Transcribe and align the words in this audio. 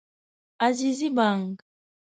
عزیزي 0.67 1.09
بانګ 1.17 1.53